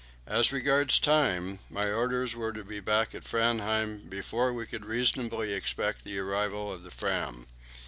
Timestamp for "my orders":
1.69-2.35